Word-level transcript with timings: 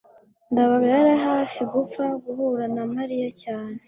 ndabaga 0.51 0.85
yari 0.95 1.13
hafi 1.25 1.59
gupfa 1.73 2.03
guhura 2.23 2.65
na 2.75 2.83
mariya 2.95 3.29
cyane 3.41 3.75